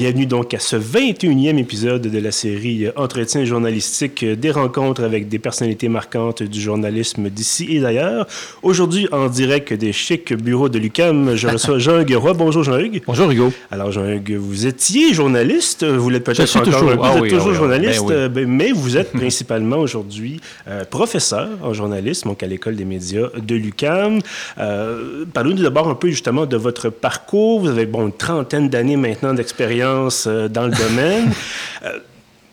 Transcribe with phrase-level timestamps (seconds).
[0.00, 5.38] Bienvenue donc à ce 21e épisode de la série Entretien journalistique des rencontres avec des
[5.38, 8.26] personnalités marquantes du journalisme d'ici et d'ailleurs.
[8.62, 12.32] Aujourd'hui, en direct des chics bureaux de l'UCAM, je reçois Jean-Hugues Roy.
[12.32, 13.02] Bonjour Jean-Hugues.
[13.06, 13.52] Bonjour Hugo.
[13.70, 17.48] Alors Jean-Hugues, vous étiez journaliste, vous l'êtes peut-être encore toujours, vous ah êtes oui, toujours
[17.48, 18.44] oui, journaliste, ben oui.
[18.46, 23.54] mais vous êtes principalement aujourd'hui euh, professeur en journalisme, donc à l'École des médias de
[23.54, 24.20] l'UCAM.
[24.56, 27.60] Euh, Parlez-nous d'abord un peu justement de votre parcours.
[27.60, 29.89] Vous avez bon, une trentaine d'années maintenant d'expérience
[30.26, 31.30] euh, dans le domaine.
[31.82, 31.98] Euh,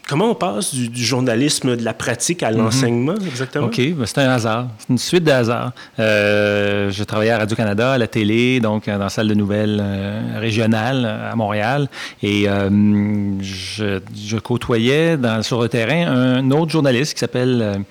[0.09, 3.65] Comment on passe du, du journalisme, de la pratique à l'enseignement, exactement?
[3.65, 4.67] OK, ben, c'est un hasard.
[4.79, 5.73] C'est une suite de hasards.
[5.99, 10.21] Euh, je travaillais à Radio-Canada, à la télé, donc dans la salle de nouvelles euh,
[10.39, 11.89] régionale à Montréal.
[12.23, 12.69] Et euh,
[13.41, 17.83] je, je côtoyais dans- sur le terrain un autre journaliste qui s'appelle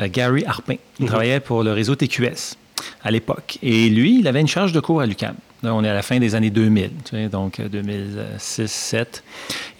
[0.00, 0.74] Gary Harpin.
[0.98, 2.56] Il travaillait pour le réseau TQS
[3.04, 3.58] à l'époque.
[3.62, 5.34] Et lui, il avait une charge de cours à l'UQAM.
[5.62, 9.22] Là, on est à la fin des années 2000, tu sais, donc 2006-2007.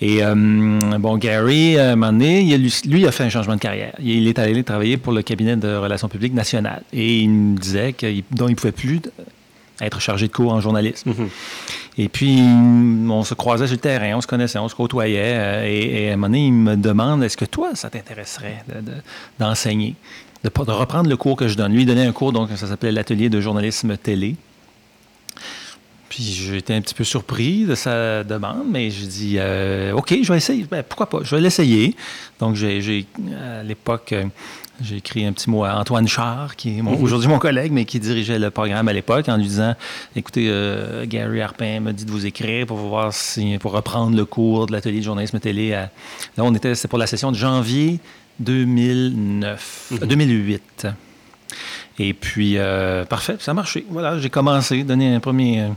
[0.01, 0.35] Et euh,
[0.99, 2.57] bon, Gary, à un moment donné, il a-
[2.89, 3.95] lui, il a fait un changement de carrière.
[4.01, 6.83] Il est allé travailler pour le cabinet de relations publiques nationales.
[6.93, 9.01] Et il me disait qu'il ne pouvait plus
[9.81, 11.11] être chargé de cours en journalisme.
[11.11, 11.29] Mhm.
[11.99, 15.35] Et puis, on se croisait sur le terrain, on se connaissait, on se côtoyait.
[15.37, 18.65] euh, et, et à un moment donné, il me demande est-ce que toi, ça t'intéresserait
[18.69, 18.97] de- de-
[19.39, 19.95] d'enseigner,
[20.45, 22.67] de, de reprendre le cours que je donne Lui, il donnait un cours, donc ça
[22.69, 24.37] s'appelait l'atelier de journalisme télé.
[26.15, 30.31] Puis j'étais un petit peu surpris de sa demande, mais j'ai dit euh, OK, je
[30.31, 30.67] vais essayer.
[30.71, 31.21] Ben, pourquoi pas?
[31.23, 31.97] Je vais l'essayer.
[32.39, 33.07] Donc, j'ai, j'ai,
[33.43, 34.25] à l'époque, euh,
[34.83, 37.87] j'ai écrit un petit mot à Antoine Char, qui est mon- aujourd'hui mon collègue, mais
[37.87, 39.75] qui dirigeait le programme à l'époque, en lui disant
[40.15, 44.27] Écoutez, euh, Gary Harpin m'a dit de vous écrire pour voir si, pour reprendre le
[44.27, 45.73] cours de l'atelier de journalisme télé.
[45.73, 45.91] à-
[46.37, 48.01] Là, on était, c'est pour la session de janvier
[48.39, 50.87] 2009, euh, 2008.
[51.99, 53.85] Et puis, euh, parfait, ça a marché.
[53.91, 55.69] Voilà, j'ai commencé, donné un premier, euh,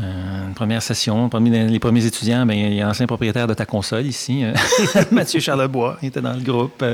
[0.00, 1.28] euh, une première session.
[1.28, 4.44] Parmi les, premiers étudiants, ben, il y a l'ancien propriétaire de ta console ici,
[5.10, 6.84] Mathieu Charlebois, il était dans le groupe,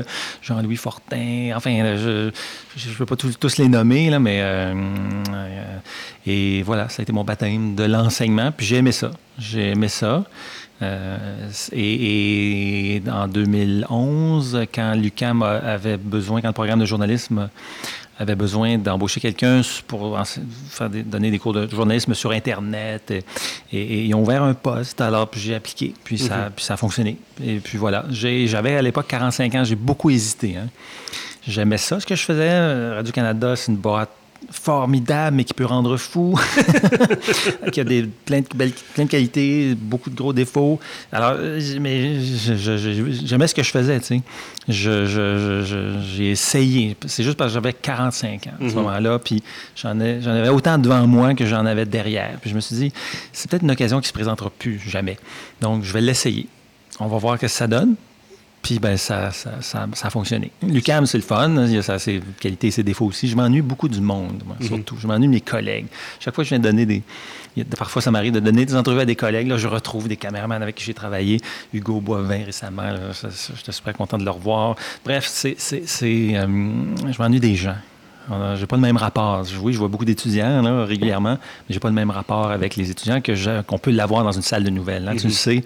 [0.41, 2.31] Jean-Louis Fortin, enfin, je
[2.89, 4.43] ne veux pas tous, tous les nommer, là, mais...
[6.25, 9.11] et voilà, ça a été mon baptême de l'enseignement, puis j'ai aimé ça.
[9.39, 10.25] J'ai aimé ça.
[11.71, 17.49] Et, et en 2011, quand l'UCAM avait besoin, quand le programme de journalisme
[18.21, 20.17] avait besoin d'embaucher quelqu'un pour
[20.69, 23.23] faire des- donner des cours de journalisme sur Internet, et,
[23.73, 26.77] et- et ils ont ouvert un poste, alors j'ai appliqué, puis, ça, puis ça a
[26.77, 27.17] fonctionné.
[27.43, 30.55] Et puis voilà, j'avais à l'époque 45 ans, j'ai beaucoup hésité.
[30.57, 30.67] hein.
[31.47, 32.49] J'aimais ça, ce que je faisais.
[32.51, 34.11] Euh, Radio-Canada, c'est une boîte
[34.49, 36.37] formidable, mais qui peut rendre fou,
[37.71, 40.79] qui a des, plein, de plein de qualités, beaucoup de gros défauts.
[41.11, 41.35] Alors,
[41.79, 44.21] mais j'aimais ce que je faisais, tu sais.
[44.67, 46.95] Je- je- je- je- J'ai essayé.
[47.07, 49.43] C'est juste parce que j'avais 45 ans à ce moment-là, puis
[49.75, 52.37] j'en avais autant devant moi que j'en avais derrière.
[52.41, 52.91] Puis je me suis dit,
[53.33, 55.17] c'est peut-être une occasion qui se présentera plus jamais.
[55.61, 56.47] Donc, je vais l'essayer.
[56.99, 57.95] On va voir ce que ça donne.
[58.61, 60.51] Puis ben, ça, ça, ça, ça a fonctionné.
[60.61, 61.65] L'UCAM, c'est le fun.
[61.65, 63.27] Il y a ça, ses qualités et ses défauts aussi.
[63.27, 64.97] Je m'ennuie beaucoup du monde, moi, surtout.
[64.99, 65.87] Je m'ennuie de mes collègues.
[66.19, 67.01] Chaque fois que je viens de donner des.
[67.77, 69.47] parfois, ça m'arrive de donner des entrevues à des collègues.
[69.47, 71.39] Là, je retrouve des caméramans avec qui j'ai travaillé.
[71.73, 72.83] Hugo Boivin récemment.
[72.83, 74.75] là, ça- J'étais super content de le revoir.
[75.03, 76.45] Bref, c'est, euh,
[77.11, 77.75] je m'ennuie des gens.
[78.55, 79.43] J'ai pas le même rapport.
[79.61, 82.89] Oui, je vois beaucoup d'étudiants là, régulièrement, mais j'ai pas le même rapport avec les
[82.91, 85.07] étudiants que je- qu'on peut l'avoir dans une salle de nouvelles.
[85.07, 85.15] hein.
[85.17, 85.63] Tu le sais,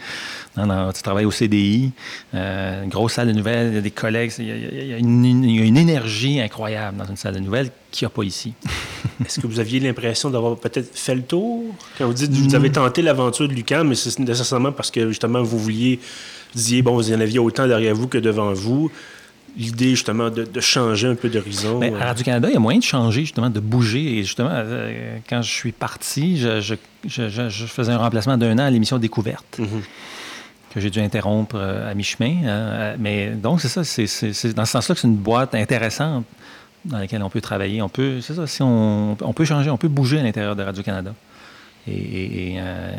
[0.55, 1.91] dans- dans- tu travailles au CDI,
[2.33, 4.87] euh, une grosse salle de nouvelles, il y a des collègues, il y a, il
[4.87, 8.05] y une, une- il y a une énergie incroyable dans une salle de nouvelles qu'il
[8.05, 8.53] n'y a pas ici.
[9.25, 11.63] Est-ce que vous aviez l'impression d'avoir peut-être fait le tour?
[11.97, 15.07] Quand vous dites que vous avez tenté l'aventure de l'UQAM, mais c'est nécessairement parce que
[15.09, 15.99] justement vous vouliez,
[16.53, 18.91] vous disiez, bon, vous en aviez autant derrière vous que devant vous.
[19.57, 21.79] L'idée justement de, de changer un peu d'horizon.
[21.79, 24.17] Ben, euh, à Radio-Canada, il y a moyen de changer, justement, de bouger.
[24.17, 26.75] Et justement, euh, quand je suis parti, je, je-
[27.07, 29.57] je- je- je faisais un remplacement d'un an à l'émission Découverte.
[29.59, 29.81] mhm.
[30.74, 32.35] que j'ai dû interrompre euh, à mi-chemin.
[32.45, 36.25] hein, mais donc, c'est ça, c'est, dans ce sens-là que c'est une boîte intéressante
[36.83, 37.81] dans laquelle on peut travailler.
[37.81, 40.63] On peut, c'est ça, si on, on peut changer, on peut bouger à l'intérieur de
[40.63, 41.13] Radio-Canada.
[41.88, 42.91] Et, et- et, euh,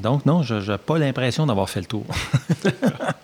[0.00, 2.04] donc, non, je n'ai pas l'impression d'avoir fait le tour.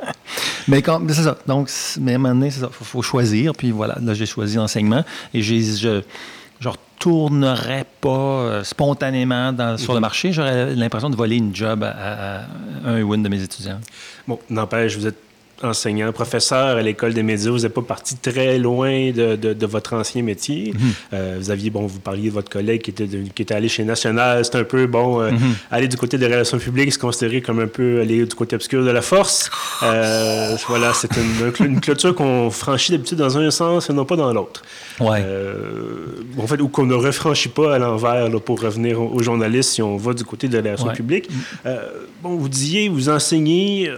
[0.69, 1.37] mais quand, c'est ça.
[1.47, 1.70] Donc,
[2.00, 2.69] mais à un moment donné, c'est ça.
[2.70, 3.53] Il faut, faut choisir.
[3.55, 5.05] Puis voilà, là, j'ai choisi l'enseignement.
[5.35, 10.32] Et j'ai, je ne retournerais pas euh, spontanément dans- sur le marché.
[10.32, 12.44] J'aurais l'impression de voler une job à, à- à
[12.87, 13.81] un ou une de mes étudiants.
[14.26, 15.17] Bon, n'empêche, vous êtes
[15.63, 17.51] enseignant, professeur à l'école des médias.
[17.51, 20.73] Vous n'êtes pas parti très loin de, de, votre ancien métier.
[20.75, 20.93] Mhm.
[21.13, 23.85] Euh, vous aviez, bon, vous parliez de votre collègue qui était, qui était allé chez
[23.85, 24.45] National.
[24.45, 25.55] C'est un peu, bon, euh, mhm.
[25.71, 28.85] aller du côté des relations publiques, se considérer comme un peu aller du côté obscur
[28.85, 29.51] de la force.
[29.83, 34.17] Euh, voilà, c'est une, une, clôture qu'on franchit d'habitude dans un sens et non pas
[34.17, 34.63] dans l'autre.
[35.01, 35.25] Ouais.
[36.39, 39.97] en fait, ou qu'on ne refranchit pas à l'envers pour revenir aux, journalistes si on
[39.97, 41.29] va du côté des relations publiques.
[42.23, 43.91] bon, vous disiez, vous enseignez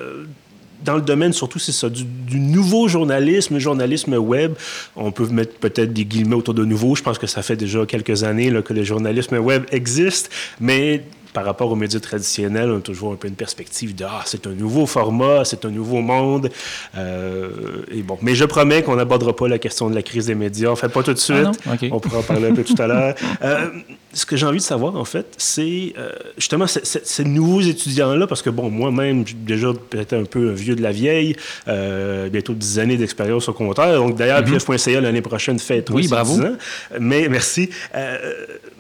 [0.85, 4.55] dans le domaine, surtout, c'est ça, du, nouveau journalisme, journalisme web.
[4.97, 6.95] On peut mettre peut-être des guillemets autour de nouveau.
[6.95, 10.31] Je pense que ça fait déjà quelques années que le journalisme web existe,
[10.61, 14.23] mais par rapport aux médias traditionnels, on a toujours un peu une perspective de ah,
[14.25, 16.51] c'est un nouveau format, c'est un nouveau monde.
[16.97, 17.51] Euh,
[17.91, 20.71] et bon, mais je promets qu'on n'abordera pas la question de la crise des médias.
[20.71, 21.47] En fait, pas tout de suite.
[21.67, 23.15] Ah on pourra en parler un peu tout à l'heure.
[23.43, 23.69] Euh,
[24.13, 28.43] ce que j'ai envie de savoir, en fait, c'est euh, justement ces nouveaux étudiants-là, parce
[28.43, 31.37] que, bon, moi-même, déjà peut-être un peu un vieux de la vieille,
[31.67, 33.97] bientôt 10 années d'expérience au compteur.
[34.03, 35.01] Donc, d'ailleurs, mm -hmm.
[35.01, 36.35] l'année prochaine fait oui, bravo.
[36.35, 36.57] 10 ans.
[36.99, 37.71] Mais merci.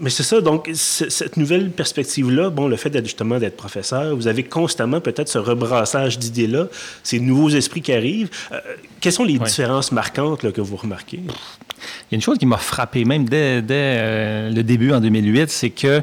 [0.00, 4.26] mais c'est ça, donc, cette nouvelle perspective-là, bon, le fait d'être justement d'être professeur, vous
[4.26, 6.68] avez constamment peut-être ce rebrassage d'idées-là,
[7.02, 8.30] ces nouveaux esprits qui arrivent.
[8.52, 8.60] Euh,
[9.00, 11.18] quelles sont les différences marquantes que vous remarquez?
[11.18, 15.50] Il y a une chose qui m'a frappé, même dès, euh, le début en 2008,
[15.50, 16.02] c'est que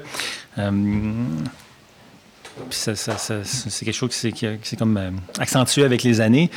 [0.57, 0.71] euh,
[2.69, 4.31] c'est quelque chose qui
[4.63, 4.99] s'est comme
[5.39, 6.49] accentué avec les années.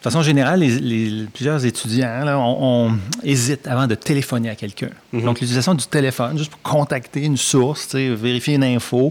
[0.00, 4.88] De façon générale, les, plusieurs étudiants on, hésite avant de téléphoner à quelqu'un.
[5.12, 5.24] Mhm.
[5.24, 9.10] Donc, l'utilisation du téléphone, juste pour contacter une source, vérifier une info.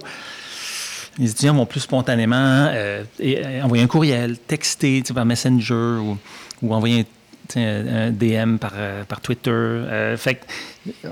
[1.20, 6.00] Les étudiants vont plus spontanément euh, euh, envoyer un courriel, texter par Messenger
[6.64, 7.06] ou, envoyer
[7.56, 10.16] un, DM par, euh, par Twitter.
[10.18, 10.44] fait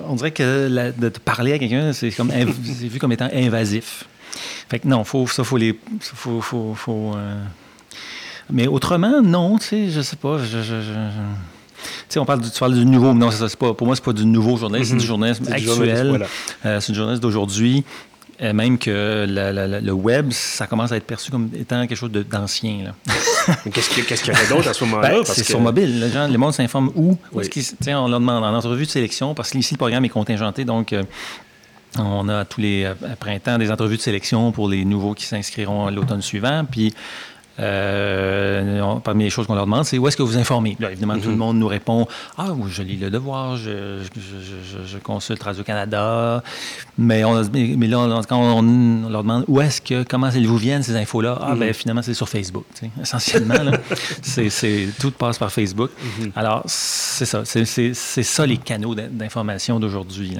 [0.07, 4.05] on dirait que de parler à quelqu'un, c'est comme vu comme étant invasif.
[4.69, 5.79] Fait que non, faut, ça, faut les.
[5.99, 7.15] Faut, faut, faut,
[8.49, 10.37] mais autrement, non, tu sais, je sais pas.
[10.37, 10.73] Je, je,
[12.09, 13.29] sais, on parle du, tu parles du nouveau, non,
[13.59, 15.07] pas, pour moi, c'est pas du nouveau journalisme, c'est du mhm.
[15.07, 16.27] journalisme actuel.
[16.65, 17.83] Euh, c'est du journalisme d'aujourd'hui.
[18.39, 22.93] Euh, même que le web, ça commence à être perçu comme étant quelque chose d'ancien.
[23.73, 25.09] Qu'est-ce qu'il y a d'autre à ce moment-là?
[25.09, 25.99] Ben, c'est sur mobile.
[25.99, 27.17] Les, gens, les monde s'informe où.
[27.33, 31.01] on leur demande en entrevue de sélection, parce qu'ici, le programme est contingenté, donc euh,
[31.97, 36.21] on a tous les printemps des entrevues de sélection pour les nouveaux qui s'inscriront l'automne
[36.21, 36.63] suivant.
[36.69, 36.93] Puis
[37.59, 40.77] euh, parmi les choses qu'on leur demande, c'est où est-ce que vous informez?
[40.79, 41.37] évidemment, tout le mhm.
[41.37, 42.07] monde nous répond
[42.37, 44.01] Ah, je lis Le Devoir, je,
[45.03, 46.43] consulte Radio-Canada.
[46.97, 50.83] Mais, on, mais là, quand on, leur demande où est-ce que, comment elles vous viennent,
[50.83, 51.73] ces infos-là, ah, ben mhm.
[51.73, 52.65] finalement, c'est sur Facebook.
[53.01, 53.55] Essentiellement,
[54.21, 55.91] c'est, tout passe par Facebook.
[56.19, 56.31] Mhm.
[56.35, 57.43] Alors, c'est ça.
[57.45, 60.37] C'est, ça les canaux d'information d'aujourd'hui.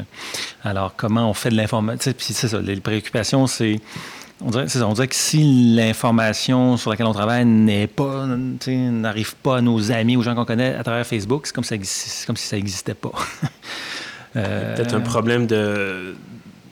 [0.64, 2.14] Alors, comment on fait de l'information?
[2.18, 2.60] c'est ça.
[2.60, 3.80] Les préoccupations, c'est
[4.42, 8.26] on dirait, on dirait, que si l'information sur laquelle on travaille n'est pas,
[8.68, 12.38] n'arrive pas à nos amis, aux gens qu'on connaît à travers Facebook, c'est comme, comme
[12.38, 13.12] si ça n'existait pas.
[14.36, 16.16] euh, Peut-être un problème de,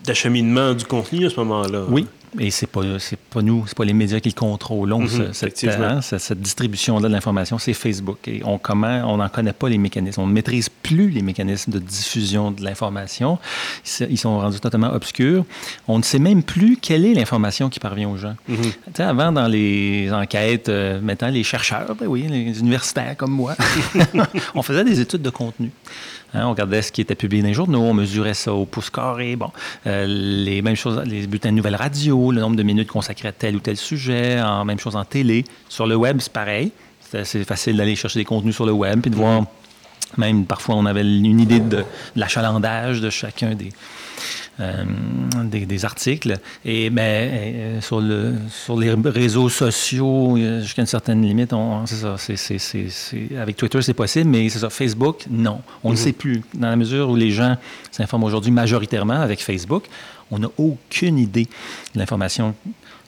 [0.04, 1.84] d'acheminement du contenu à ce moment-là.
[1.90, 2.08] Oui,
[2.40, 4.94] et c'est pas c'est pas nous, c'est pas les médias qui le contrôlent.
[4.94, 8.28] Mhm, cette, hein, cette, distribution-là de l'information, c'est Facebook.
[8.28, 10.22] Et on comment on n'en connaît pas les mécanismes.
[10.22, 13.40] On ne maîtrise plus les mécanismes de diffusion de l'information.
[14.10, 15.46] Ils sont rendus totalement obscurs.
[15.88, 18.36] On ne sait même plus quelle est l'information qui parvient aux gens.
[18.48, 18.72] Mhm.
[19.00, 23.56] Avant, dans les enquêtes, euh, maintenant, les chercheurs, ben oui, les universitaires comme moi,
[24.56, 25.72] on faisait des études de contenu.
[26.34, 28.90] Hein, on regardait ce qui était publié dans les journaux, on mesurait ça au pouce
[28.90, 29.36] carré.
[29.36, 29.52] Bon,
[29.88, 33.32] euh, les mêmes choses, les bulletins de nouvelles radio, le nombre de minutes consacrées à
[33.32, 35.46] tel ou tel sujet, même chose en télé.
[35.70, 36.72] Sur le web, c'est pareil.
[37.00, 39.44] C'est facile d'aller chercher des contenus sur le web puis de voir.
[40.18, 41.84] Même parfois, on avait une idée de
[42.16, 43.72] l'achalandage de chacun des,
[44.60, 44.84] euh,
[45.44, 46.38] des, articles.
[46.64, 51.54] Et ben, euh, sur, le, sur les réseaux sociaux, jusqu'à une certaine limite,
[51.86, 55.62] c'est ça, avec Twitter, c'est possible, mais c'est ça, Facebook, non.
[55.84, 56.02] On ne mhm.
[56.02, 56.42] sait plus.
[56.54, 57.58] Dans la mesure où les gens
[57.92, 59.86] s'informent aujourd'hui majoritairement avec Facebook,
[60.32, 61.48] on n'a aucune idée
[61.94, 62.56] de l'information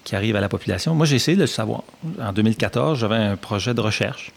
[0.03, 0.95] qui arrive à la population.
[0.95, 1.83] Moi, j'ai essayé de le savoir.
[2.21, 4.31] En 2014, j'avais un projet de recherche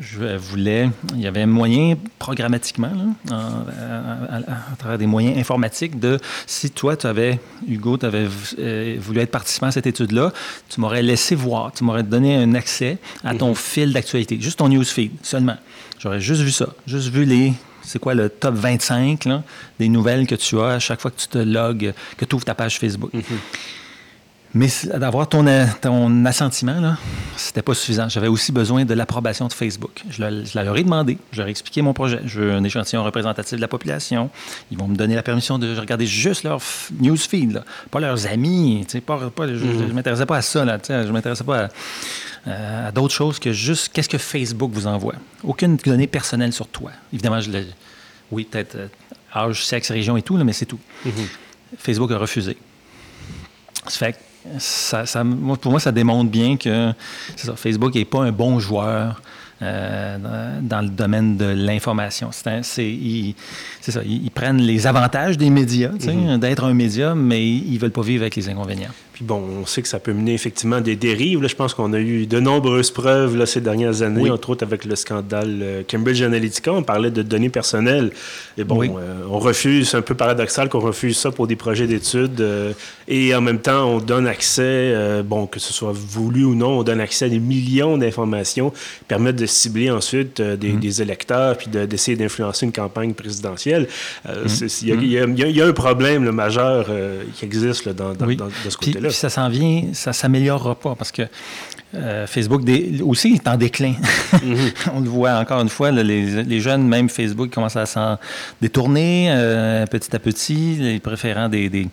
[0.00, 2.90] je voulais, il y avait un moyen programmatiquement,
[3.30, 7.38] à, travers des moyens informatiques, de si toi, tu avais,
[7.68, 8.26] Hugo, tu avais
[8.58, 10.32] euh, voulu être participant à cette étude-là,
[10.68, 13.54] tu m'aurais laissé voir, tu m'aurais donné un accès à ton mhm.
[13.54, 15.56] fil d'actualité, juste ton newsfeed seulement.
[15.98, 17.52] J'aurais juste vu ça, juste vu les.
[17.82, 19.28] C'est quoi le top 25
[19.78, 22.44] des nouvelles que tu as à chaque fois que tu te logs, que tu ouvres
[22.44, 23.14] ta page Facebook.
[23.14, 23.22] Mhm.
[24.54, 25.44] Mais d'avoir ton,
[25.82, 26.96] ton assentiment, là,
[27.36, 28.08] c'était pas suffisant.
[28.08, 30.02] J'avais aussi besoin de l'approbation de Facebook.
[30.08, 32.20] Je, la leur ai demandé, je leur ai expliqué mon projet.
[32.24, 34.30] Je veux un échantillon représentatif de la population.
[34.70, 36.60] Ils vont me donner la permission de regarder juste leur
[37.00, 38.86] newsfeed, pas leurs amis.
[39.04, 39.92] Pas, pas, je ne mm-hmm.
[39.92, 40.64] m'intéressais pas à ça.
[40.64, 41.68] Là, je ne m'intéressais pas
[42.46, 45.14] à, d'autres choses que juste qu'est-ce que Facebook vous envoie.
[45.44, 46.92] Aucune donnée personnelle sur toi.
[47.12, 47.50] Évidemment, je
[48.32, 48.88] oui, peut-être euh,
[49.34, 50.80] âge, sexe, région et tout, là, mais c'est tout.
[51.06, 51.10] Mm-hmm.
[51.78, 52.56] Facebook a refusé.
[53.86, 54.18] Ça fait
[54.58, 55.04] ça,
[55.60, 56.92] pour moi, ça démontre bien que
[57.56, 59.20] Facebook n'est pas un bon joueur
[59.62, 60.18] euh,
[60.60, 62.30] dans le domaine de l'information.
[62.30, 62.82] C'est ça,
[64.04, 66.38] ils, prennent les avantages des médias, mm-hmm.
[66.38, 68.90] d'être un média, mais ils ne veulent pas vivre avec les inconvénients.
[69.16, 71.40] Puis bon, on sait que ça peut mener effectivement des dérives.
[71.40, 74.62] Là, je pense qu'on a eu de nombreuses preuves là, ces dernières années, entre autres
[74.62, 76.70] avec le scandale euh, Cambridge Analytica.
[76.70, 78.10] On parlait de données personnelles.
[78.58, 81.86] Et bon, euh, on refuse, c'est un peu paradoxal qu'on refuse ça pour des projets
[81.86, 82.42] d'études.
[82.42, 82.74] Euh,
[83.08, 84.94] et en même temps, on donne accès,
[85.24, 89.04] bon, que ce soit voulu ou non, on donne accès à des millions d'informations qui
[89.08, 90.78] permettent de cibler ensuite des, mm-hmm.
[90.78, 93.88] des, électeurs puis d'essayer d'influencer une campagne présidentielle.
[94.82, 96.90] Il y, a un problème majeur
[97.34, 99.05] qui existe là, dans, dans, de ce côté-là.
[99.08, 101.22] Puis ça s'en vient, ça s'améliorera pas parce que
[101.96, 102.62] euh, Facebook
[103.02, 103.94] aussi est en déclin.
[104.42, 104.70] Mhm.
[104.94, 108.18] On le voit encore une fois, les, jeunes, même Facebook, commencent à s'en
[108.60, 111.88] détourner euh, petit à petit, les préférant des,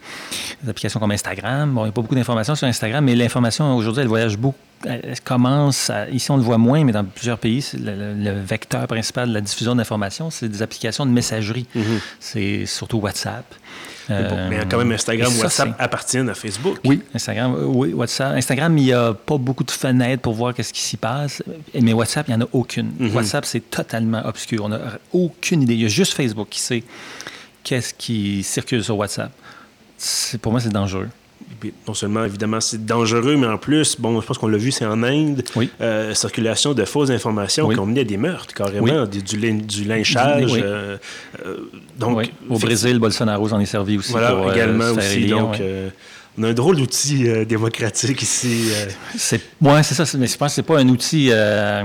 [0.68, 1.74] applications comme Instagram.
[1.74, 4.58] Bon, il n'y a pas beaucoup d'informations sur Instagram, mais l'information aujourd'hui, elle voyage beaucoup.
[4.86, 9.34] Elle commence, ici on le voit moins, mais dans plusieurs pays, le, vecteur principal de
[9.34, 11.68] la diffusion d'informations, c'est des applications de messagerie.
[11.74, 12.00] Mhm.
[12.20, 13.46] C'est surtout WhatsApp.
[14.10, 16.78] Euh, mais, quand même, Instagram, WhatsApp appartiennent à Facebook.
[16.84, 18.36] Oui, Instagram, euh, oui, WhatsApp.
[18.36, 19.72] Instagram, il n'y a pas beaucoup de
[20.22, 21.44] pour voir qu'est-ce qui s'y passe.
[21.80, 22.92] Mais WhatsApp, il n'y en a aucune.
[23.00, 23.16] Mhm.
[23.16, 24.66] WhatsApp, c'est totalement obscur.
[24.66, 25.74] On n'a aucune idée.
[25.74, 26.84] Il y a juste Facebook qui sait
[27.64, 29.32] qu'est-ce qui circule sur WhatsApp.
[30.42, 31.10] Pour moi, c'est dangereux
[31.88, 34.86] non seulement, évidemment, c'est dangereux, mais en plus, bon, je pense qu'on l'a vu, c'est
[34.86, 35.44] en Inde,
[35.82, 40.54] euh, circulation de fausses informations qui ont mené à des meurtres, carrément, du, du, lynchage.
[40.54, 40.98] Euh,
[41.46, 41.58] euh,
[41.98, 44.12] donc, Au Brésil, Bolsonaro s'en est servi aussi.
[44.12, 45.28] Voilà, également aussi.
[45.28, 45.62] Donc,
[46.38, 48.70] on a un drôle d'outil démocratique ici.
[49.16, 50.18] C'est, ouais, c'est ça.
[50.18, 51.84] Mais je pense que c'est pas un outil qui a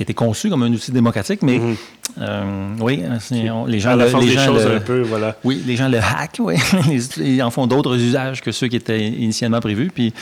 [0.00, 1.76] été conçu comme un outil démocratique, mais mm-hmm.
[2.18, 5.36] Euh, oui, les gens, le, les gens un peu, voilà.
[5.44, 6.54] Oui, les gens le hack, oui.
[7.18, 10.14] ils en font d'autres usages que ceux qui étaient initialement prévus, puis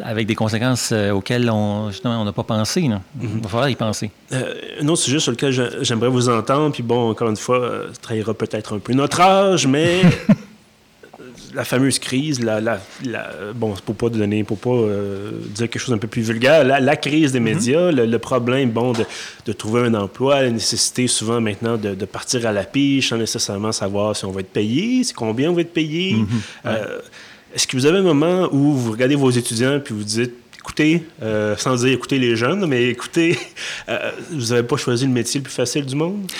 [0.00, 2.82] avec des conséquences euh, auxquelles on on n'a pas pensé.
[2.82, 2.98] Mm-hmm.
[3.20, 4.10] Il va falloir y penser.
[4.32, 5.52] Euh, un autre sujet sur lequel
[5.82, 9.66] j'aimerais vous entendre, puis bon, encore une fois, ça trahira peut-être un peu notre âge,
[9.66, 10.02] mais
[11.54, 12.80] la fameuse crise, la, la,
[13.54, 16.96] bon, pour pas donner, pour pas euh, dire quelque chose un peu plus vulgaire, la,
[16.96, 17.44] crise des mhm.
[17.44, 22.52] médias, le, problème, bon, de, trouver un emploi, la nécessité souvent maintenant de, partir à
[22.52, 25.72] la piche sans nécessairement savoir si on va être payé, si combien on va être
[25.72, 26.14] payé.
[26.14, 26.28] Mhm.
[26.66, 26.98] Euh,
[27.54, 31.06] est-ce que vous avez un moment où vous regardez vos étudiants puis vous dites écoutez,
[31.22, 33.38] euh, sans dire écoutez les jeunes, mais écoutez,
[34.30, 36.30] vous n'avez pas choisi le métier le plus facile du monde?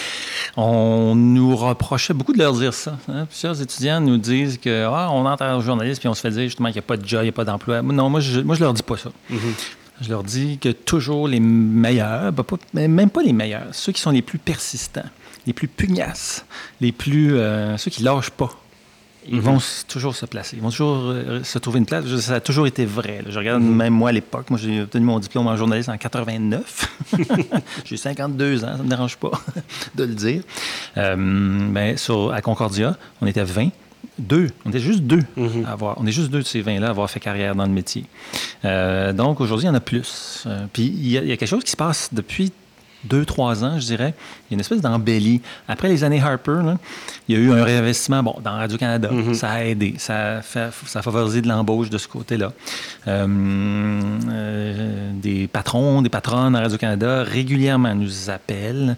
[0.57, 2.97] On nous reprochait beaucoup de leur dire ça.
[3.09, 3.27] Hein.
[3.27, 6.45] Plusieurs étudiants nous disent que ah, on entre en journaliste puis on se fait dire
[6.45, 7.83] justement qu'il n'y a pas de job, il n'y a pas d'emploi.
[7.83, 9.11] Non, moi je, moi, je leur dis pas ça.
[9.31, 9.37] Mm-hmm.
[10.03, 14.11] Je leur dis que toujours les meilleurs, ben, même pas les meilleurs, ceux qui sont
[14.11, 15.05] les plus persistants,
[15.47, 16.45] les plus pugnaces,
[16.81, 17.37] les plus.
[17.37, 18.51] Euh, ceux qui lâchent pas,
[19.29, 20.57] ils vont toujours se placer.
[20.57, 22.05] Ils vont toujours euh, se trouver une place.
[22.21, 23.23] Ça a toujours été vrai.
[23.29, 23.75] Je regarde mhm.
[23.75, 24.51] même moi à l'époque.
[24.51, 26.89] Moi, j'ai obtenu mon diplôme en journaliste en 89.
[27.85, 29.31] j'ai 52 ans, ça ne me dérange pas
[29.95, 30.43] de le dire.
[30.97, 33.69] Euh, sur, à Concordia, on était 20.
[34.19, 34.49] Deux.
[34.65, 35.65] On était juste deux mhm.
[35.67, 35.97] à avoir.
[35.99, 38.05] On est juste deux de ces 20-là à avoir fait carrière dans le métier.
[38.65, 40.47] Euh, donc aujourd'hui, il y en a plus.
[40.73, 42.53] puis il y, a quelque chose qui se passe depuis
[43.05, 44.15] deux, trois ans, je dirais,
[44.49, 45.41] il y a une espèce d'embellie.
[45.69, 46.61] Après les années Harper,
[47.29, 49.11] il y a eu un réinvestissement bon, dans Radio-Canada.
[49.13, 49.35] Mm-hmm.
[49.35, 49.95] Ça a aidé.
[49.99, 52.53] Ça a, fait, ça a favorisé de l'embauche de ce côté-là.
[53.09, 53.27] Euh,
[54.29, 58.97] euh, des patrons, des patronnes à Radio-Canada régulièrement nous appellent,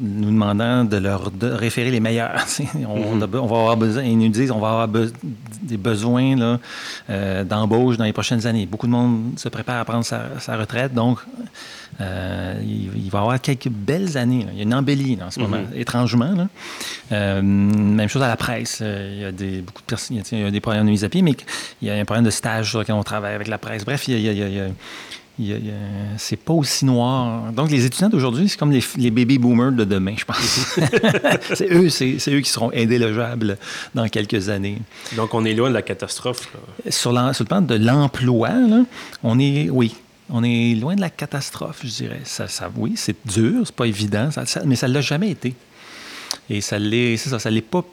[0.00, 2.44] nous demandant de leur référer les meilleurs.
[2.88, 3.38] on, mm-hmm.
[3.38, 6.58] on, va avoir besoin, ils nous disent on va avoir des besoins
[7.08, 8.66] euh, d'embauche dans les prochaines années.
[8.66, 11.18] Beaucoup de monde se prépare à prendre sa, sa retraite, donc
[12.00, 14.46] euh, il, va y avoir quelques belles années.
[14.52, 15.76] Il y a une embellie en ce moment, mhm.
[15.76, 16.48] étrangement.
[17.12, 18.78] Euh, même chose à la presse.
[18.82, 21.04] Euh, il y a des, beaucoup de personnes, il y a des problèmes de mise
[21.04, 21.34] à pied, mais
[21.80, 23.84] il y a un problème de stage sur lequel on travaille avec la presse.
[23.84, 24.68] Bref, il y a,
[26.18, 27.52] c'est pas aussi noir.
[27.52, 30.36] Donc, les étudiants d'aujourd'hui, c'est comme les, baby boomers de demain, je pense.
[31.54, 33.58] c'est eux, c'est, eux qui seront indélogeables
[33.94, 34.78] dans quelques années.
[35.16, 36.48] Donc, on est loin de la catastrophe.
[36.88, 38.50] Sur, sur, le plan de l'emploi,
[39.22, 39.94] on est, oui,
[40.32, 42.22] on est loin de la catastrophe, je dirais.
[42.24, 44.30] Ça, ça oui, c'est dur, c'est pas évident,
[44.64, 45.54] mais ça ne l'a jamais été.
[46.48, 47.84] Et ça l'est, c'est ça, ça l'est pas,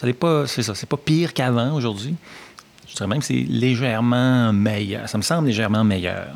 [0.00, 2.14] ça l'est pas, c'est ça, c'est pas pire qu'avant aujourd'hui.
[2.88, 5.08] Je dirais même que c'est légèrement meilleur.
[5.08, 6.28] Ça me semble légèrement meilleur.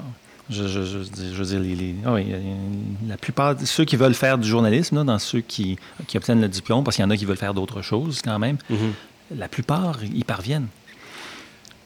[0.51, 2.27] Je, je, je, je veux dire, les, les oh oui,
[3.07, 5.79] la plupart de ceux qui veulent faire du journalisme, là, dans ceux qui,
[6.09, 8.39] qui, obtiennent le diplôme, parce qu'il y en a qui veulent faire d'autres choses quand
[8.39, 9.39] même, mm -hmm.
[9.39, 10.69] la plupart y parviennent.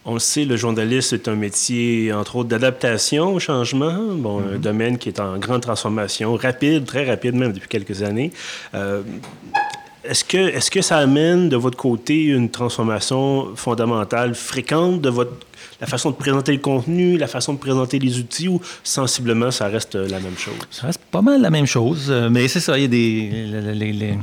[0.05, 3.97] On le sait, le journalisme est un métier, entre autres, d'adaptation au changement.
[4.25, 4.55] Bon, mm -hmm.
[4.55, 8.31] un domaine qui est en grande transformation, rapide, très rapide même depuis quelques années.
[8.75, 9.03] Euh,
[10.11, 15.35] est-ce que, est que ça amène de votre côté une transformation fondamentale, fréquente de votre,
[15.81, 19.67] la façon de présenter le contenu, la façon de présenter les outils, ou sensiblement ça
[19.77, 20.61] reste la même chose?
[20.71, 22.03] Ça reste pas mal la même chose,
[22.35, 23.11] mais c'est ça, il y a des.
[23.81, 24.19] Les, les,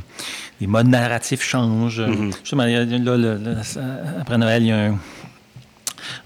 [0.60, 2.06] les modes narratifs changent.
[2.06, 2.30] Mm -hmm.
[2.42, 3.52] Justement, là, là,
[4.22, 4.96] après Noël, il y a un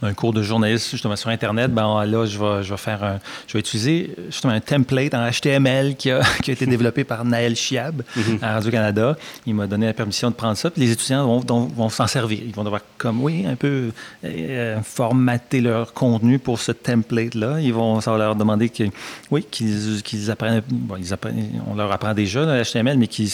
[0.03, 3.19] un cours de journalisme justement sur Internet, ben là, je vais, je vais faire un,
[3.47, 7.25] je vais utiliser justement un template en HTML qui a, qui a été développé par
[7.25, 8.39] Naël Chiab mm -hmm.
[8.43, 9.17] à Radio-Canada.
[9.47, 10.71] Il m'a donné la permission de prendre ça.
[10.71, 12.41] Puis les étudiants vont, vont s'en servir.
[12.45, 13.91] Ils vont devoir, comme, oui, un peu
[14.25, 17.61] euh, formater leur contenu pour ce template-là.
[17.61, 18.85] Ils vont, ça va leur demander que,
[19.31, 23.31] oui, qu'ils qu apprennent, bon, ils apprennent, on leur apprend déjà le HTML, mais qu'ils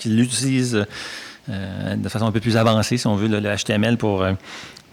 [0.00, 0.86] qu l'utilisent
[1.50, 4.22] euh, de façon un peu plus avancée, si on veut, le, le HTML pour.
[4.22, 4.32] Euh,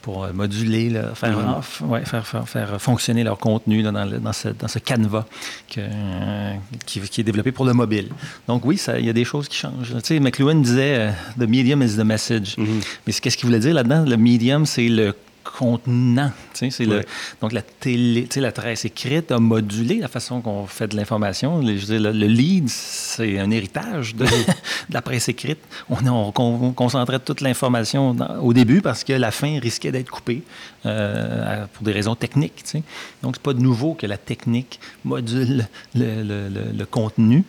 [0.02, 1.86] pour moduler, là, faire, mm -hmm.
[1.92, 5.26] ouais, faire, faire, faire, fonctionner leur contenu là, dans, le, dans, ce, dans, ce, canevas
[5.74, 6.54] que, euh,
[6.86, 8.08] qui, qui, est développé pour le mobile.
[8.48, 9.94] Donc oui, il y a des choses qui changent.
[9.98, 12.50] Tu sais, McLuhan disait The medium is the message.
[12.58, 12.82] Mm -hmm.
[13.06, 14.04] Mais qu'est-ce qu'il voulait dire là-dedans?
[14.14, 15.08] Le medium, c'est le
[15.44, 16.32] contenant.
[16.54, 17.04] C'est le,
[17.42, 21.60] donc, la télé, la presse écrite a modulé la façon qu'on fait de l'information.
[21.60, 24.26] Le, le, lead, c'est un héritage de,
[24.90, 25.60] de, la presse écrite.
[25.90, 30.44] On, on, on concentrait toute l'information au début parce que la fin risquait d'être coupée
[30.86, 32.64] euh, pour des raisons techniques.
[32.64, 32.84] T'sais.
[33.22, 37.44] Donc, c'est pas de nouveau que la technique module le, contenu.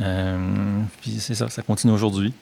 [0.00, 2.32] Euh, puis c'est ça, ça continue aujourd'hui.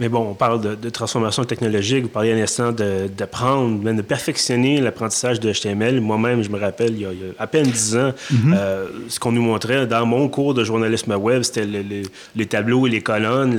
[0.00, 2.04] Mais bon, on parle de, de, transformation technologique.
[2.04, 6.00] Vous parliez un instant d'apprendre, de, de, perfectionner l'apprentissage de HTML.
[6.00, 8.36] Moi-même, je me rappelle, il y a, il y a à peine 10 ans, mm
[8.36, 8.54] -hmm.
[8.56, 12.02] euh, ce qu'on nous montrait dans mon cours de journalisme web, c'était le, le,
[12.36, 13.52] les tableaux et les colonnes,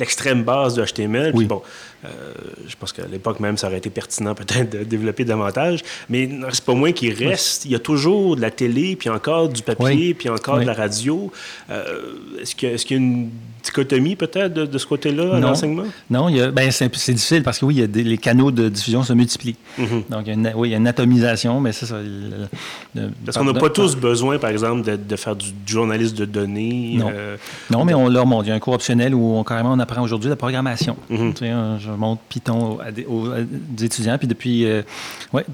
[0.00, 0.44] l'extrême mm -hmm.
[0.44, 1.30] base de HTML.
[1.32, 1.38] Oui.
[1.38, 1.62] Puis bon,
[2.04, 2.32] euh,
[2.66, 5.82] je pense qu'à l'époque même, ça aurait été pertinent peut-être de développer davantage.
[6.08, 7.64] Mais c'est pas moins qu'il reste.
[7.66, 10.14] Il y a toujours de la télé, puis encore du papier, oui.
[10.14, 10.62] puis encore oui.
[10.62, 11.30] de la radio.
[11.70, 13.30] Euh, Est-ce qu'il y, qu y, a une
[13.62, 15.84] dichotomie peut-être de, de, ce côté-là à l'enseignement?
[16.08, 19.02] Non, ben, c'est difficile parce que oui, il y a des, les canaux de diffusion
[19.02, 19.56] se multiplient.
[19.76, 20.02] Mm -hmm.
[20.10, 21.98] Donc, il y a une, oui, il y a une atomisation, mais c'est ça.
[22.00, 22.48] Le,
[22.94, 26.16] le, parce qu'on n'a pas tous besoin, par exemple, de, de faire du, du, journalisme
[26.16, 26.94] de données.
[26.96, 27.36] Non, euh,
[27.70, 28.46] non mais on leur montre.
[28.46, 30.96] Il y a un cours optionnel où on, carrément on apprend aujourd'hui la programmation.
[31.10, 31.32] Mm -hmm.
[31.34, 31.50] tu sais,
[31.92, 33.34] je montre Python des, aux,
[33.82, 34.82] étudiants, puis depuis, euh,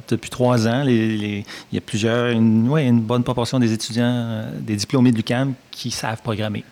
[0.09, 5.17] depuis trois ans, il y a plusieurs, une, bonne proportion des étudiants, des diplômés de
[5.17, 6.65] l'UQAM qui savent programmer.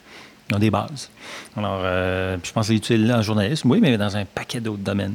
[0.51, 1.09] Ils ont des bases.
[1.57, 4.83] Alors, euh, je pense que c'est utile en journalisme, oui, mais dans un paquet d'autres
[4.83, 5.15] domaines.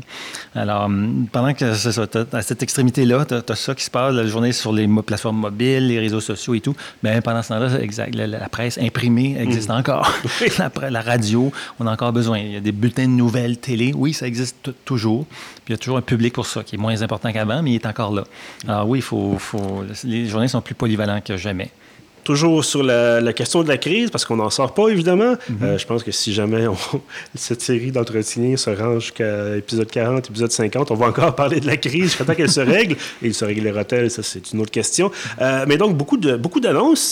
[0.55, 0.89] Alors,
[1.31, 4.25] pendant que c'est ça, à cette extrémité-là, tu as, as, ça qui se passe, la
[4.25, 6.75] journée sur les plateformes mobiles, les réseaux sociaux et tout.
[7.03, 9.73] Bien, pendant ce temps-là, exact, la, la, presse imprimée existe mmh.
[9.73, 10.11] encore.
[10.57, 12.39] la, la, radio, on a encore besoin.
[12.39, 15.27] Il y a des bulletins de nouvelles, télé, oui, ça existe toujours.
[15.27, 17.73] Puis il y a toujours un public pour ça, qui est moins important qu'avant, mais
[17.73, 18.23] il est encore là.
[18.67, 21.69] Alors oui, faut, faut, les journées sont plus polyvalents que jamais
[22.29, 25.33] toujours sur la, la, question de la crise, parce qu'on n'en sort pas, évidemment.
[25.33, 25.63] Mm -hmm.
[25.63, 26.77] euh, je pense que si jamais on,
[27.47, 31.69] cette série d'entretiens se range jusqu'à épisode 40, épisode 50, on va encore parler de
[31.73, 32.95] la crise jusqu'à temps qu'elle se règle.
[33.23, 34.07] Et il se réglera-t-elle?
[34.17, 35.07] Ça, c'est une autre question.
[35.41, 36.61] Euh, mais donc, beaucoup d'annonces beaucoup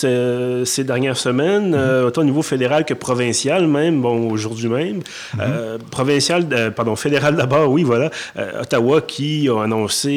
[0.03, 2.07] euh, ces dernières semaines, mm -hmm.
[2.07, 4.99] autant au niveau fédéral que provincial même, bon, aujourd'hui même.
[4.99, 5.79] Mm -hmm.
[5.97, 6.41] provincial,
[6.77, 8.07] pardon, fédéral d'abord, oui, voilà.
[8.63, 10.15] Ottawa qui a annoncé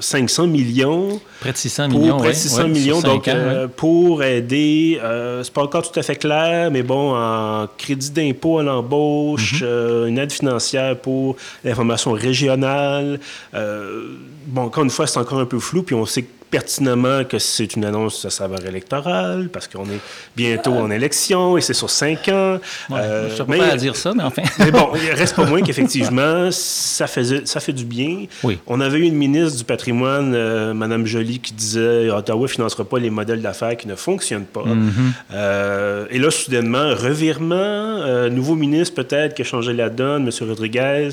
[0.00, 1.04] 500 millions.
[1.42, 3.87] Près de 600 millions, Près de 600 ouais, millions, donc ans, ouais pour
[4.22, 8.62] aider, euh, c'est pas encore tout à fait clair, mais bon, en crédit d'impôt à
[8.62, 9.64] l'embauche, mm -hmm.
[9.64, 13.20] euh, une aide financière pour l'information régionale.
[13.54, 17.24] Euh, bon, encore une fois, c'est encore un peu flou, puis on sait que pertinemment
[17.24, 20.00] que c'est une annonce de saveur électorale, parce qu'on est
[20.36, 22.58] bientôt en élection et c'est sur cinq ans.
[22.90, 24.42] Ouais, euh, je ne pas à dire ça, mais enfin.
[24.58, 28.26] mais bon, il reste pas moins qu'effectivement, ça, faisait, ça fait du bien.
[28.42, 28.58] Oui.
[28.66, 32.84] On avait eu une ministre du patrimoine, euh, Mme Joly, qui disait Ottawa ne financera
[32.84, 34.64] pas les modèles d'affaires qui ne fonctionnent pas.
[34.64, 35.12] Mm -hmm.
[35.32, 40.48] euh, et là, soudainement, revirement, euh, nouveau ministre peut-être qui a changé la donne, M.
[40.48, 41.10] Rodriguez.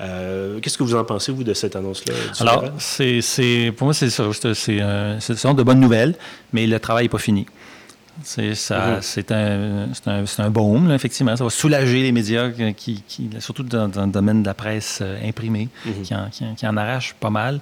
[0.00, 2.14] Euh, qu'est-ce que vous en pensez, vous, de cette annonce-là?
[2.40, 4.24] Alors, c'est, pour moi, c'est ça.
[4.54, 6.14] C'est euh, ce sont de bonnes nouvelles,
[6.52, 7.46] mais le travail n'est pas fini.
[8.22, 11.34] C'est ça, c'est un, un, un baume, là, effectivement.
[11.34, 14.98] Ça va soulager les médias, qui, qui surtout dans, dans, le domaine de la presse
[15.00, 16.02] euh, imprimée, mm -hmm.
[16.02, 17.60] qui, en, qui, qui, en, arrache pas mal.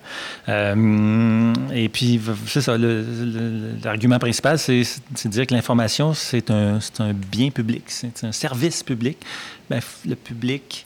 [0.49, 2.77] Euh, et puis, c'est ça,
[3.85, 4.83] l'argument principal, c'est
[5.25, 9.16] de dire que l'information, c'est un, un bien public, c'est un service public.
[9.70, 10.85] Ben, le public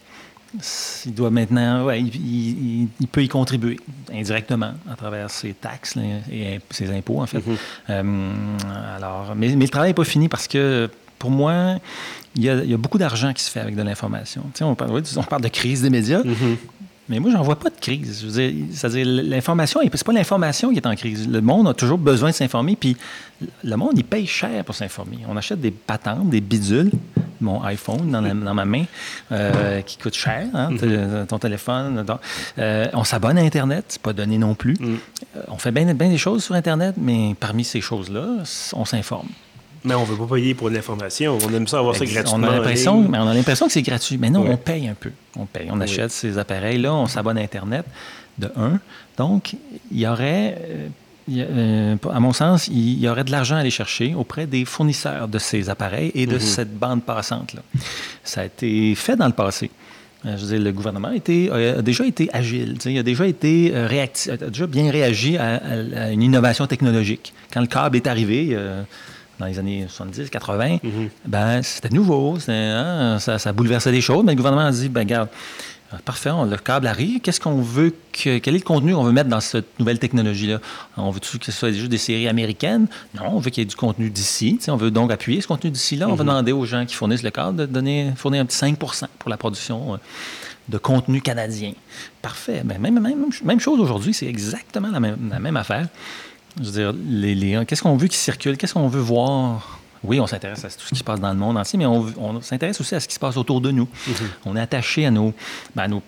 [1.06, 3.78] il doit maintenant, ouais, il, peut y contribuer
[4.12, 5.96] indirectement à travers ses taxes
[6.30, 7.38] et ses impôts, en fait.
[7.38, 7.56] Mm-hmm.
[7.90, 8.56] Euh,
[8.96, 10.88] alors, mais, le travail n'est pas fini parce que
[11.18, 11.76] pour moi,
[12.36, 14.44] il y a, beaucoup d'argent qui se fait avec de l'information.
[14.60, 16.56] On parle, on parle de crise des médias, mm-hmm.
[17.08, 18.26] Mais moi, j'en vois pas de crise.
[18.72, 21.28] C'est-à-dire, l'information, c'est pas l'information qui est en crise.
[21.28, 22.96] Le monde a toujours besoin de s'informer, puis
[23.62, 25.18] le monde, il paye cher pour s'informer.
[25.28, 26.90] On achète des patentes, des bidules,
[27.40, 28.84] mon iPhone dans, ma main,
[29.32, 31.26] euh, qui coûte cher, hein, mm-hmm.
[31.26, 32.04] ton téléphone.
[32.58, 34.76] Euh, on s'abonne à Internet, c'est pas donné non plus.
[34.80, 34.96] Mm.
[35.36, 39.28] Euh, on fait bien, bien des choses sur Internet, mais parmi ces choses-là, on s'informe.
[39.84, 41.38] Mais on ne veut pas payer pour l'information.
[41.46, 42.48] On aime ça avoir ça gratuitement.
[42.48, 44.16] On a l'impression, mais on a l'impression que c'est gratuit.
[44.16, 45.10] Mais non, on paye un peu.
[45.36, 45.68] On paye.
[45.70, 47.84] On achète ces appareils-là, on s'abonne à Internet,
[48.38, 48.80] de un.
[49.18, 49.54] Donc,
[49.92, 50.88] il y aurait, euh,
[51.36, 55.28] euh, à mon sens, il y aurait de l'argent à aller chercher auprès des fournisseurs
[55.28, 56.40] de ces appareils et de mhm.
[56.40, 57.60] cette bande passante-là.
[58.24, 59.70] Ça a été fait dans le passé.
[60.24, 63.26] Euh, je veux dire, le gouvernement a, été, a déjà été agile, il a déjà
[63.26, 67.34] été réactif, a déjà bien réagi à, une innovation technologique.
[67.52, 68.56] Quand le câble est arrivé,
[69.38, 71.08] dans les années 70, 80, mhm.
[71.26, 75.00] ben, c'était nouveau, hein, ça, ça, bouleversait des choses, mais le gouvernement a dit, ben,
[75.00, 75.28] regarde,
[75.92, 79.12] euh, parfait, le câble arrive, qu'est-ce qu'on veut, que, quel est le contenu qu'on veut
[79.12, 80.60] mettre dans cette nouvelle technologie-là?
[80.96, 82.86] On veut que ce soit juste des séries américaines?
[83.14, 85.70] Non, on veut qu'il y ait du contenu d'ici, on veut donc appuyer ce contenu
[85.70, 86.30] d'ici-là, on va mhm.
[86.30, 89.36] demander aux gens qui fournissent le câble de donner, fournir un petit 5% pour la
[89.36, 89.96] production euh,
[90.68, 91.72] de contenu canadien.
[92.22, 95.88] Parfait, ben, même, même, même chose aujourd'hui, c'est exactement la même, la même affaire.
[96.60, 98.56] Je veux dire, les, qu'est-ce qu'on veut qui circule?
[98.56, 99.80] Qu'est-ce qu'on veut voir?
[100.02, 102.40] Oui, on s'intéresse à tout ce qui se passe dans le monde entier, mais on,
[102.42, 103.84] s'intéresse aussi à ce qui se passe autour de nous.
[103.84, 104.26] Mm-hmm.
[104.44, 105.32] On est attaché à nos,
[105.74, 106.02] ben, nos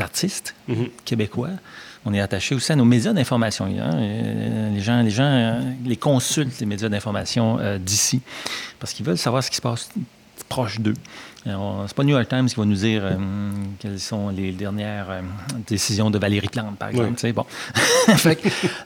[0.00, 0.90] artistes mm-hmm.
[1.04, 1.50] québécois.
[2.06, 3.66] On est attaché aussi à nos médias d'information.
[3.66, 3.90] Hein.
[3.94, 8.22] Euh, les gens, les gens euh, les consultent, les médias d'information euh, d'ici,
[8.78, 9.90] parce qu'ils veulent savoir ce qui se passe
[10.48, 10.94] proche d'eux.
[11.42, 13.16] C'est pas New York Times qui va nous dire euh,
[13.78, 15.22] quelles sont les dernières euh,
[15.66, 17.32] décisions de Valérie Plante, par exemple.
[17.32, 17.46] Bon.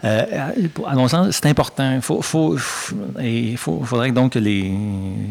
[0.04, 0.50] Euh,
[0.86, 1.94] à mon sens, c'est important.
[1.94, 2.56] Il faut, faut,
[3.56, 4.70] faudrait donc que les,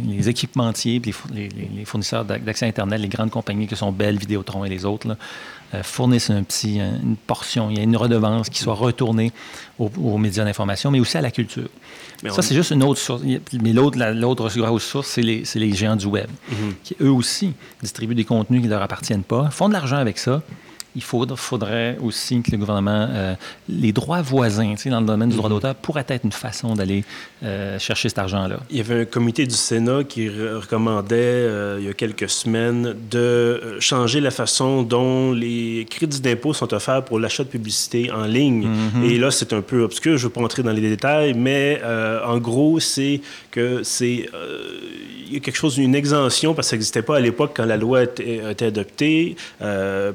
[0.08, 1.02] les équipementiers,
[1.34, 5.16] les, les, fournisseurs d'accès Internet, les grandes compagnies que sont Bell, Vidéotron et les autres,
[5.82, 9.32] fournissent un petit, une portion, il y a une redevance qui soit retournée
[9.80, 11.70] aux médias d'information, mais aussi à la culture
[12.32, 13.22] ça, c'est juste une autre source.
[13.62, 16.74] Mais l'autre, l'autre grosse source, c'est les, les, géants du web, mm-hmm.
[16.84, 20.18] qui eux aussi distribuent des contenus qui ne leur appartiennent pas, font de l'argent avec
[20.18, 20.42] ça,
[20.96, 23.36] il faudrait aussi que le gouvernement, euh,
[23.68, 25.56] les droits voisins dans le domaine du droit mhm.
[25.56, 27.04] d'auteur pourraient être une façon d'aller
[27.44, 28.58] euh, chercher cet argent-là.
[28.70, 32.96] Il y avait un comité du Sénat qui recommandait euh, il y a quelques semaines
[33.10, 38.26] de changer la façon dont les crédits d'impôt sont offerts pour l'achat de publicité en
[38.26, 38.68] ligne.
[38.68, 39.04] Mhm.
[39.06, 41.82] Et là, c'est un peu obscur, je ne veux pas entrer dans les détails, mais
[42.26, 44.30] en gros, c'est que c'est
[45.28, 47.66] il y a quelque chose, une exemption, parce que ça n'existait pas à l'époque quand
[47.66, 49.36] la loi a été, adoptée,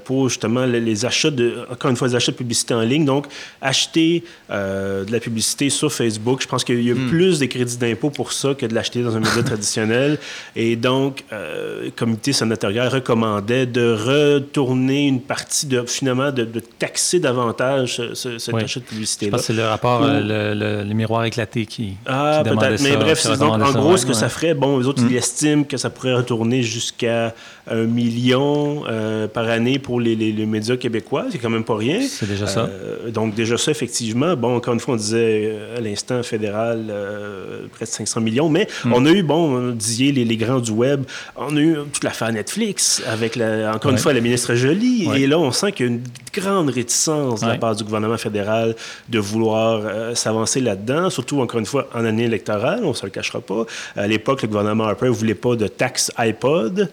[0.05, 3.05] pour justement les achats de, encore une fois, les achats de publicité en ligne.
[3.05, 3.27] Donc,
[3.61, 7.09] acheter euh, de la publicité sur Facebook, je pense qu'il y a hmm.
[7.09, 10.19] plus de crédits d'impôt pour ça que de l'acheter dans un média traditionnel.
[10.57, 16.47] Et donc, euh, le comité sénatorial recommandait de retourner une partie, de, finalement, de,
[16.79, 19.39] taxer davantage cet achat de publicité-là.
[19.39, 21.95] c'est le rapport, euh, le, miroir éclaté qui.
[22.07, 22.83] Ah, peut-être.
[22.83, 25.19] Mais bref, donc, en gros, ce que ça ferait, bon, les autres, ils hmm.
[25.19, 27.35] estiment que ça pourrait retourner jusqu'à
[27.71, 28.85] un million
[29.33, 32.01] par année pour les, les, les médias québécois, c'est quand même pas rien.
[32.09, 32.61] C'est déjà ça.
[32.61, 34.37] Euh, donc, déjà ça, effectivement.
[34.37, 38.49] Bon, encore une fois, on disait euh, à l'instant fédéral, euh, près de 500 millions,
[38.49, 38.93] mais hmm.
[38.93, 41.05] on a eu, bon, on disait les, les, grands du web,
[41.37, 45.09] on a eu toute l'affaire Netflix avec, la, encore une fois, la ministre Jolie.
[45.17, 48.19] Et là, on sent qu'il y a une grande réticence de la part du gouvernement
[48.19, 48.75] fédéral
[49.09, 53.11] de vouloir s'avancer là-dedans, surtout, encore une fois, en année électorale, on ne se le
[53.11, 53.65] cachera pas.
[53.97, 56.89] À l'époque, le gouvernement Harper ne voulait pas de taxe iPod.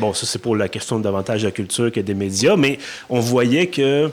[0.00, 2.69] bon, ça, c'est pour la question davantage de la culture que des médias, mais
[3.08, 4.10] on voyait que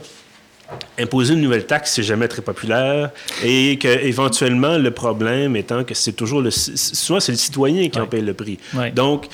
[0.99, 3.11] imposer une nouvelle taxe, c'est jamais très populaire
[3.43, 6.51] et qu'éventuellement, le problème étant que c'est toujours le...
[6.51, 8.59] Souvent, c'est le citoyen qui en paye le prix.
[8.93, 9.27] Donc,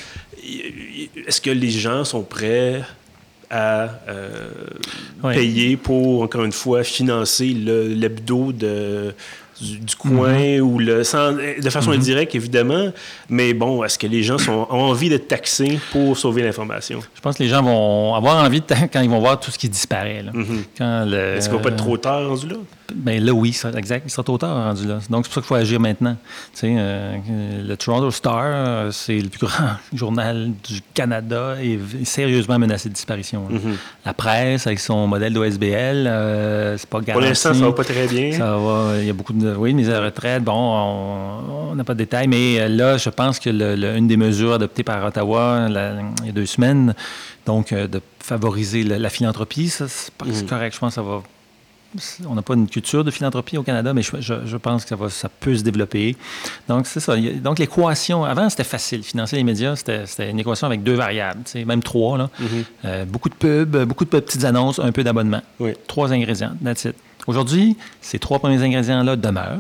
[1.27, 2.81] est-ce que les gens sont prêts
[3.49, 4.49] à euh,
[5.21, 9.13] payer pour, encore une fois, financer l'hebdo de
[9.62, 10.60] du, coin mm-hmm.
[10.62, 11.96] ou le, de façon mm-hmm.
[11.96, 12.92] indirecte, évidemment.
[13.30, 17.00] Mais bon, est-ce que les gens sont, ont envie d'être taxés pour sauver l'information?
[17.16, 19.58] Je pense que les gens vont avoir envie de quand ils vont voir tout ce
[19.58, 20.24] qui disparaît.
[20.34, 21.38] Mm-hmm.
[21.38, 22.56] Est-ce qu'il ne va pas être trop tard rendu là?
[22.93, 24.04] Ben là, oui, ça, exact.
[24.06, 25.00] Il sera trop tard rendu là.
[25.10, 26.17] Donc, c'est pour ça qu'il faut agir maintenant.
[26.54, 27.17] Tu sais, euh,
[27.65, 33.48] le Toronto Star, c'est le plus grand journal du Canada et sérieusement menacé de disparition.
[34.06, 37.13] La presse, avec son modèle d'OSBL, euh, c'est pas garanti.
[37.13, 38.32] Pour l'instant, ça va pas très bien.
[38.34, 38.96] Ça va.
[39.00, 42.00] Il y a beaucoup de oui, mise à la retraite, bon, on n'a pas de
[42.00, 46.30] détails, mais là, je pense que le, une des mesures adoptées par Ottawa il y
[46.30, 46.93] a deux semaines,
[47.46, 50.48] donc de favoriser la, philanthropie, ça, c'est mm.
[50.48, 50.74] correct.
[50.74, 51.22] Je pense que ça va
[52.27, 55.10] on n'a pas une culture de philanthropie au Canada, mais je, pense que ça, va,
[55.10, 56.15] ça, peut se développer.
[56.67, 57.15] Donc, c'est ça.
[57.17, 59.03] Donc, l'équation, avant, c'était facile.
[59.03, 62.17] Financer les médias, c'était une équation avec deux variables, même trois.
[62.17, 62.29] Là.
[62.41, 62.45] Mm-hmm.
[62.86, 65.41] Euh, beaucoup de pubs, beaucoup de petites annonces, un peu d'abonnement.
[65.88, 66.95] Trois ingrédients, that's it.
[67.27, 69.60] Aujourd'hui, ces trois premiers ingrédients-là demeurent.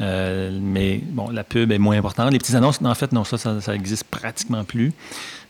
[0.00, 2.32] Euh, mais bon, la pub est moins importante.
[2.32, 4.92] Les petites annonces, en fait, non, ça, ça, existe pratiquement plus.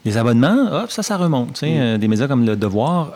[0.04, 1.62] Les abonnements, hop, ça, ça remonte.
[1.62, 1.66] Mm.
[1.66, 3.12] Euh, des médias comme Le Devoir,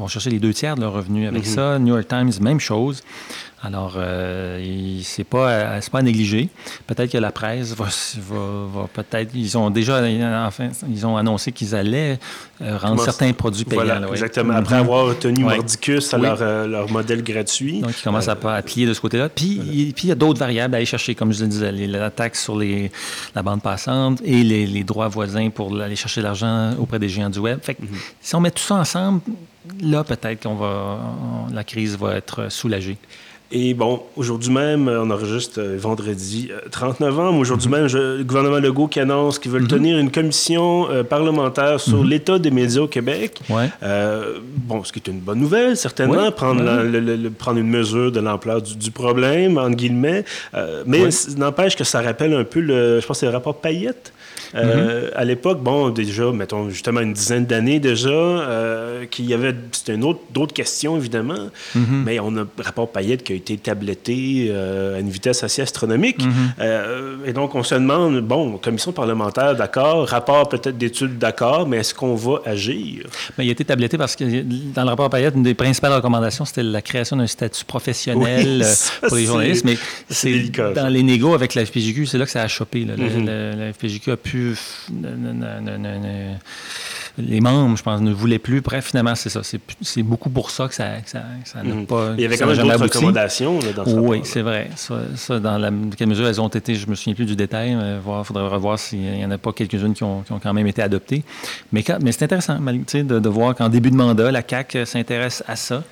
[0.00, 1.54] vont chercher les deux tiers de leurs revenus avec mhm.
[1.54, 1.78] ça.
[1.78, 3.02] New York Times, même chose.
[3.62, 6.48] Alors, euh, c'est pas, euh, pas à négliger.
[6.86, 7.88] Peut-être que la presse va,
[8.94, 9.32] peut-être.
[9.34, 10.02] Ils ont déjà,
[10.46, 12.18] enfin, ils ont annoncé qu'ils allaient
[12.62, 13.84] euh, rendre certains produits payants.
[13.84, 14.54] Voilà, exactement.
[14.54, 14.80] Après mhm.
[14.80, 17.80] avoir tenu Mordicus à leur, modèle gratuit.
[17.80, 19.28] Donc, ils commencent à, à plier de ce côté-là.
[19.28, 19.60] Puis,
[19.94, 22.56] il y a d'autres variables à aller chercher, comme je le disais, la taxe sur
[22.56, 22.90] les,
[23.34, 27.40] la bande passante et les, droits voisins pour aller chercher l'argent auprès des géants du
[27.40, 27.58] Web.
[27.62, 27.88] Fait que, mhm.
[28.22, 29.20] si on met tout ça ensemble,
[29.82, 30.98] là, peut-être qu'on va,
[31.52, 32.96] la crise va être soulagée.
[33.52, 37.38] Et bon, aujourd'hui même, on enregistre euh, vendredi 30 euh, novembre.
[37.40, 39.68] Aujourd'hui même, le gouvernement Legault qui annonce qu'ils veulent mhm.
[39.68, 42.08] tenir une commission euh, parlementaire sur mhm.
[42.08, 43.40] l'état des médias au Québec.
[43.50, 46.62] bon, ce qui est une bonne nouvelle, certainement, prendre,
[47.38, 50.24] prendre une mesure de l'ampleur du, problème, entre guillemets.
[50.86, 54.12] mais n'empêche que ça rappelle un peu, le, je pense que c'est le rapport Payette.
[54.54, 59.54] Euh, à l'époque, bon, déjà, mettons justement une dizaine d'années déjà, euh, qu'il y avait,
[59.72, 62.02] c'était une autre, d'autres questions évidemment, mhm.
[62.04, 66.24] mais on a rapport Payette qui a été tabletté euh, à une vitesse assez astronomique.
[66.24, 67.24] Mhm.
[67.26, 71.94] et donc, on se demande, bon, commission parlementaire, d'accord, rapport peut-être d'études, d'accord, mais est-ce
[71.94, 73.06] qu'on va agir?
[73.38, 74.24] Mais il a été tabletté parce que
[74.74, 78.64] dans le rapport Payette, une des principales recommandations, c'était la création d'un statut professionnel
[79.06, 79.76] pour les journalistes, mais
[80.08, 82.84] c'est, dans les négos avec la FPJQ, c'est là que ça a chopé.
[82.84, 83.26] Mhm.
[83.26, 84.39] la FPJQ a pu
[87.18, 88.60] les membres, je pense, ne voulaient plus.
[88.60, 89.40] Bref, finalement, c'est ça.
[89.42, 90.88] C'est beaucoup pour ça que ça
[91.56, 91.86] n'a mhm.
[91.86, 92.12] pas.
[92.16, 94.70] Il y avait quand même d'autres recommandations dans ce Oui, c'est vrai.
[94.76, 97.72] Ça, dans la, quelle mesure elles ont été, je me souviens plus du détail.
[97.72, 101.24] Il faudrait revoir s'il n'y en a pas quelques-unes qui ont, quand même été adoptées.
[101.72, 105.56] Mais, mais c'est intéressant de, de voir qu'en début de mandat, la CAQ s'intéresse à
[105.56, 105.82] ça.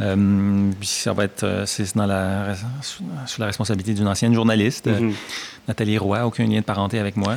[0.00, 3.02] Euh, ça va être, euh, c'est dans la, sous,
[3.38, 5.14] la responsabilité d'une ancienne journaliste, euh, mhm.
[5.68, 7.34] Nathalie Roy, aucun lien de parenté avec moi.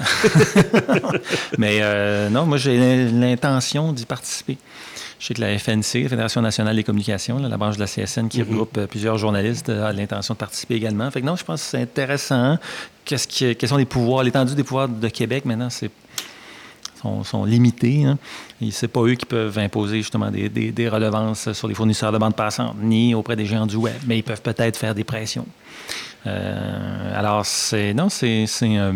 [1.57, 1.81] Mais
[2.29, 4.57] non, moi j'ai l'intention d'y participer.
[5.19, 8.27] Je sais que la FNC, la Fédération nationale des communications, la branche de la CSN
[8.27, 8.49] qui mhm.
[8.49, 11.09] regroupe plusieurs journalistes, a l'intention de participer également.
[11.11, 12.57] Fait que non, je pense que c'est intéressant.
[13.05, 15.91] Qu'est-ce qui, quels sont les pouvoirs, l'étendue des pouvoirs de Québec maintenant, c'est
[17.23, 18.05] sont, limités.
[18.05, 18.17] Hein.
[18.71, 22.35] Ce pas eux qui peuvent imposer justement des, des, relevances sur les fournisseurs de bande
[22.35, 25.45] passante, ni auprès des géants du web, mais ils peuvent peut-être faire des pressions.
[26.25, 27.45] Euh, alors.
[27.95, 28.45] Non, c'est.
[28.63, 28.91] Euh,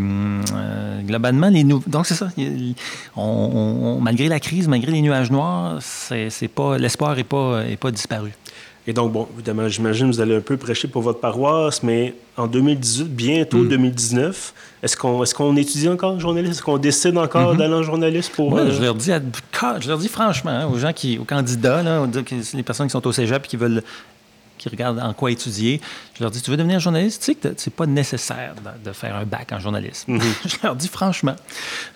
[0.54, 1.52] euh, globalement,
[1.88, 2.30] Donc, c'est ça.
[3.16, 5.80] Malgré la crise, malgré les nuages noirs.
[6.80, 8.32] L'espoir n'est pas, est pas disparu.
[8.90, 12.16] Et donc, bon, évidemment, j'imagine que vous allez un peu prêcher pour votre paroisse, mais
[12.38, 14.86] en 2018, bientôt 2019, hmm.
[14.86, 16.54] est-ce qu'on est qu'on étudie encore en journaliste?
[16.54, 17.58] Est-ce qu'on décide encore mm-hmm.
[17.58, 18.50] d'aller en journaliste pour...
[18.50, 22.08] Moi, je, leur dis, je leur dis franchement, hein, aux gens qui, aux candidats, là,
[22.54, 23.84] les personnes qui sont au cégep et qui veulent
[24.70, 25.82] qui regardent en quoi étudier,
[26.16, 27.22] je leur dis, tu veux devenir journaliste?
[27.22, 30.14] Tu sais que c'est pas nécessaire de, faire un bac en journalisme.
[30.14, 30.22] Mhm.
[30.46, 31.36] je leur dis franchement.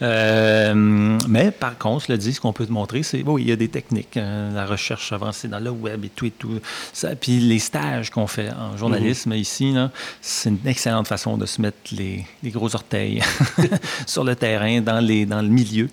[0.01, 3.49] Euh, mais par contre, je le dis, ce qu'on peut te montrer, c'est, oui, il
[3.49, 6.59] y a des techniques, hein, la recherche avancée dans le web et tout et tout.
[6.93, 9.37] Ça, puis les stages qu'on fait en journalisme mhm.
[9.37, 9.75] ici,
[10.21, 13.21] c'est une excellente façon de se mettre les, gros orteils
[14.05, 15.89] sur le terrain, dans, les, dans le milieu.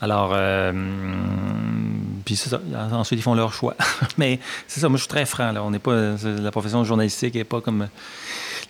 [0.00, 0.72] Alors, euh,
[2.24, 2.60] puis ça.
[2.92, 3.74] Ensuite, ils font leur choix.
[4.18, 5.52] mais c'est ça, moi, je suis très franc.
[5.52, 5.62] Là.
[5.62, 7.88] On pas la profession journalistique n'est pas comme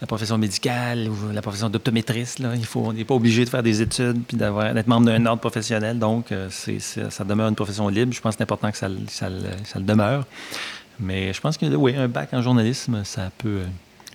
[0.00, 2.42] la profession médicale ou la profession d'optométriste.
[2.74, 5.98] On n'est pas obligé de faire des études puis d'être membre d'un ordre professionnel.
[5.98, 8.12] Donc, euh, ça demeure une profession libre.
[8.12, 9.28] Je pense que c'est important que ça, ça,
[9.64, 10.26] ça, le demeure.
[10.98, 13.60] Mais je pense que oui, un bac en journalisme, ça peut.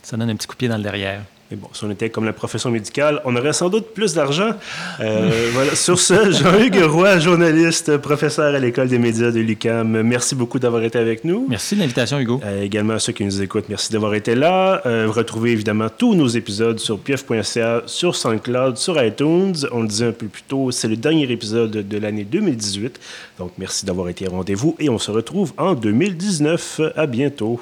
[0.04, 1.22] Ça donne un petit coup de pied dans le derrière.
[1.50, 4.52] Mais bon, si on était comme la profession médicale, on aurait sans doute plus d'argent.
[5.00, 5.76] Euh, voilà.
[5.76, 10.84] Sur ce, Jean-Hugues Roy, journaliste, professeur à l'École des médias de l'UCAM, merci beaucoup d'avoir
[10.84, 11.46] été avec nous.
[11.48, 12.42] Merci de l'invitation, Hugo.
[12.44, 14.82] Euh, également à ceux qui nous écoutent, merci d'avoir été là.
[14.86, 19.56] Euh, vous retrouvez évidemment tous nos épisodes sur pief.ca, sur SoundCloud, sur iTunes.
[19.72, 23.00] On le disait un peu plus tôt, c'est le dernier épisode de l'année 2018.
[23.40, 26.82] Donc, merci d'avoir été au rendez-vous et on se retrouve en 2019.
[26.98, 27.62] À bientôt.